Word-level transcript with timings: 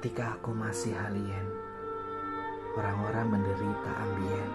Ketika 0.00 0.40
aku 0.40 0.56
masih 0.56 0.96
alien, 0.96 1.44
orang-orang 2.72 3.36
menderita 3.36 3.92
ambien. 4.00 4.50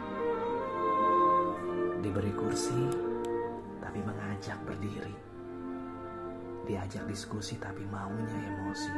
Diberi 2.02 2.34
kursi, 2.34 2.90
tapi 3.78 4.02
mengajak 4.02 4.58
berdiri. 4.66 5.14
Diajak 6.66 7.06
diskusi, 7.06 7.62
tapi 7.62 7.86
maunya 7.86 8.42
emosi. 8.58 8.98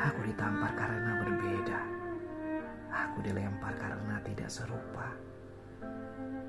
Aku 0.00 0.24
ditampar 0.32 0.72
karena 0.72 1.12
berbeda. 1.28 1.80
Aku 2.88 3.20
dilempar 3.20 3.76
karena 3.76 4.16
tidak 4.24 4.48
serupa. 4.48 5.12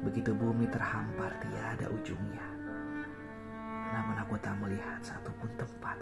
Begitu 0.07 0.31
bumi 0.31 0.71
terhampar 0.71 1.35
tiada 1.43 1.91
ujungnya. 1.91 2.47
Namun 3.91 4.15
aku 4.23 4.39
tak 4.39 4.55
melihat 4.63 5.03
satupun 5.03 5.51
tempat 5.59 5.99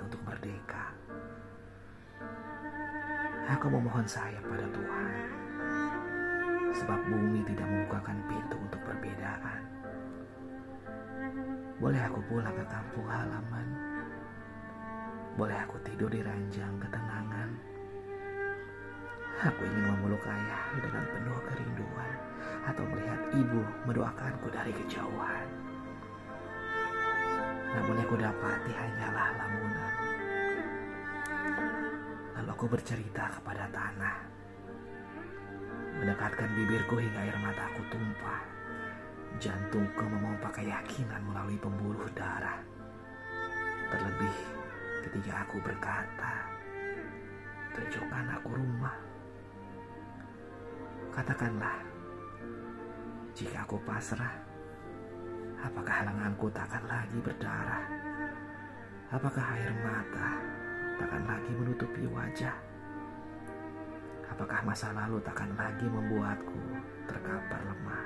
Aku 3.64 3.72
memohon 3.80 4.04
saya 4.04 4.44
pada 4.44 4.68
Tuhan. 4.76 5.08
Sebab 6.76 7.00
bumi 7.08 7.48
tidak 7.48 7.64
membukakan 7.64 8.20
pintu 8.28 8.60
untuk 8.60 8.76
perbedaan. 8.84 9.64
Boleh 11.80 12.04
aku 12.04 12.20
pulang 12.28 12.52
ke 12.52 12.66
kampung 12.68 13.08
halaman. 13.08 13.64
Boleh 15.40 15.56
aku 15.64 15.80
tidur 15.80 16.12
di 16.12 16.20
ranjang 16.20 16.76
ketenangan. 16.76 17.56
Aku 19.48 19.64
ingin 19.64 19.96
memeluk 19.96 20.28
ayah 20.28 20.64
dengan 20.84 21.08
penuh 21.08 21.40
kerinduan 21.48 22.14
atau 22.68 22.84
melihat 22.84 23.20
ibu 23.32 23.64
mendoakanku 23.88 24.52
dari 24.52 24.76
kejauhan. 24.76 25.48
Namun 27.80 27.96
yang 27.96 28.10
ku 28.12 28.20
dapati 28.20 28.72
hanyalah 28.76 29.40
lamunan. 29.40 30.13
Aku 32.64 32.72
bercerita 32.80 33.28
kepada 33.28 33.68
tanah. 33.76 34.24
Mendekatkan 36.00 36.48
bibirku 36.56 36.96
hingga 36.96 37.20
air 37.28 37.36
mataku 37.44 37.84
tumpah. 37.92 38.40
Jantungku 39.36 40.08
memompa 40.08 40.48
keyakinan 40.48 41.28
melalui 41.28 41.60
pembuluh 41.60 42.08
darah. 42.16 42.64
Terlebih 43.92 44.36
ketika 45.04 45.44
aku 45.44 45.60
berkata, 45.60 46.48
tunjukkan 47.76 48.32
aku 48.40 48.56
rumah. 48.56 48.96
Katakanlah, 51.12 51.84
jika 53.36 53.68
aku 53.68 53.76
pasrah, 53.84 54.40
apakah 55.60 56.08
lenganku 56.08 56.48
takkan 56.56 56.88
lagi 56.88 57.20
berdarah? 57.20 57.84
Apakah 59.12 59.52
air 59.52 59.76
mata 59.84 60.53
takkan 61.04 61.28
lagi 61.28 61.52
menutupi 61.52 62.08
wajah? 62.08 62.56
Apakah 64.32 64.64
masa 64.64 64.96
lalu 64.96 65.20
takkan 65.20 65.52
lagi 65.60 65.84
membuatku 65.84 66.80
terkapar 67.12 67.60
lemah? 67.60 68.04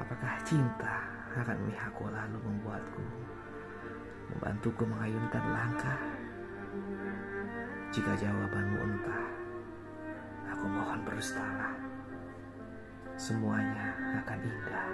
Apakah 0.00 0.40
cinta 0.40 1.04
akan 1.36 1.68
melihatku 1.68 2.08
lalu 2.08 2.40
membuatku 2.40 3.04
membantuku 4.32 4.88
mengayunkan 4.88 5.44
langkah? 5.52 6.00
Jika 7.92 8.16
jawabanmu 8.16 8.88
entah, 8.88 9.24
aku 10.48 10.64
mohon 10.64 11.04
berustalah. 11.04 11.76
Semuanya 13.20 13.92
akan 14.24 14.38
indah 14.48 14.88